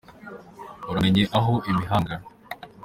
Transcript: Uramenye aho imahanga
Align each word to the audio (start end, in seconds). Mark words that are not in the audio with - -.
Uramenye 0.89 1.21
aho 1.37 1.53
imahanga 1.71 2.15